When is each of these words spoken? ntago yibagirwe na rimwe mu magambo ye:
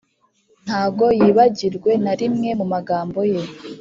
ntago 0.65 1.05
yibagirwe 1.19 1.91
na 2.03 2.13
rimwe 2.19 2.49
mu 2.59 2.65
magambo 2.73 3.19
ye: 3.31 3.41